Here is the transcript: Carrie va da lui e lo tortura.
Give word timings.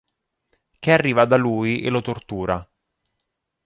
Carrie 0.79 1.13
va 1.13 1.25
da 1.25 1.35
lui 1.35 1.81
e 1.81 1.91
lo 1.91 2.01
tortura. 2.01 2.67